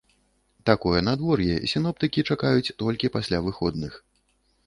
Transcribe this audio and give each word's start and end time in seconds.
Такое 0.69 1.01
надвор'е 1.07 1.55
сіноптыкі 1.73 2.25
чакаюць 2.35 2.75
толькі 2.85 3.13
пасля 3.17 3.43
выходных. 3.49 3.93